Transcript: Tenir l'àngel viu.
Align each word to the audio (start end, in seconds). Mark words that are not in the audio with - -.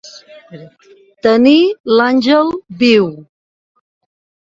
Tenir 1.27 1.59
l'àngel 1.99 2.53
viu. 2.83 3.09